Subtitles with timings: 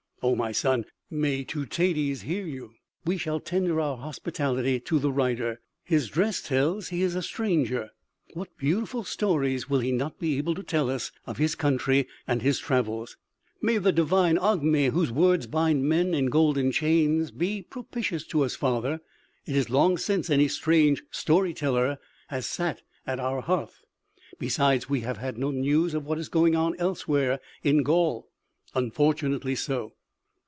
[0.23, 2.75] "Oh, my son, may Teutates hear you!
[3.05, 5.61] We shall tender our hospitality to the rider.
[5.83, 7.89] His dress tells he is a stranger.
[8.35, 12.43] What beautiful stories will he not be able to tell us of his country and
[12.43, 13.17] his travels!"
[13.63, 18.53] "May the divine Ogmi, whose words bind men in golden chains, be propitious to us,
[18.55, 19.01] father!
[19.47, 21.97] It is long since any strange story teller
[22.27, 23.81] has sat at our hearth."
[24.37, 28.29] "Besides, we have had no news of what is going on elsewhere in Gaul."
[28.75, 29.93] "Unfortunately so!"